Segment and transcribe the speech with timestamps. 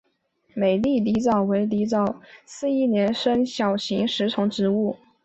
[0.55, 2.15] 美丽狸藻为狸藻属
[2.47, 4.97] 似一年生小型食虫植物。